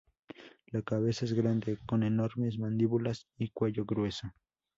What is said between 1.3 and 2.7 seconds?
grande, con enormes